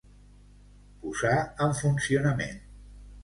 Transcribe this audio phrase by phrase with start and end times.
[1.03, 2.57] Posar en funcionament.